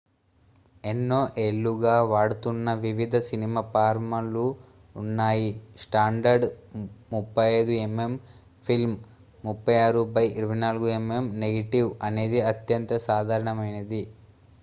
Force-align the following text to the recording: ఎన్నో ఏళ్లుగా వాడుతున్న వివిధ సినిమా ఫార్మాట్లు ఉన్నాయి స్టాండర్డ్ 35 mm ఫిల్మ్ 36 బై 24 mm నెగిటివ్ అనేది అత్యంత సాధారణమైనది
ఎన్నో 0.83 1.17
ఏళ్లుగా 1.41 1.97
వాడుతున్న 2.11 2.73
వివిధ 2.81 3.15
సినిమా 3.27 3.61
ఫార్మాట్లు 3.69 4.45
ఉన్నాయి 4.95 5.51
స్టాండర్డ్ 5.83 6.47
35 7.11 7.61
mm 7.91 8.15
ఫిల్మ్ 8.65 8.97
36 9.43 10.03
బై 10.17 10.25
24 10.39 10.75
mm 11.05 11.23
నెగిటివ్ 11.43 11.91
అనేది 12.09 12.41
అత్యంత 12.51 13.01
సాధారణమైనది 13.07 14.03